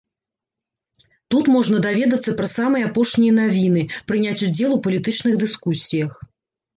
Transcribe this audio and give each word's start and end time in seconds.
Тут 1.33 1.45
можна 1.55 1.81
даведацца 1.85 2.31
пра 2.39 2.47
самыя 2.53 2.83
апошнія 2.91 3.33
навіны, 3.41 3.83
прыняць 4.13 4.39
удзел 4.47 4.71
у 4.77 4.79
палітычных 4.89 5.37
дыскусіях. 5.45 6.11